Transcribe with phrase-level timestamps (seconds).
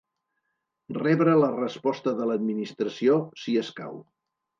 [0.97, 4.01] Rebre la resposta de l'Administració, si escau.